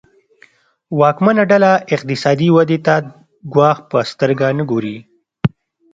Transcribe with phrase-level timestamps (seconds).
[0.99, 2.95] واکمنه ډله اقتصادي ودې ته
[3.53, 4.97] ګواښ په سترګه نه ګوري.